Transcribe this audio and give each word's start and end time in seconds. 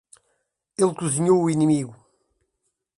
Ele 0.81 0.95
cozinhou 0.95 1.43
o 1.43 1.49
inimigo. 1.55 1.95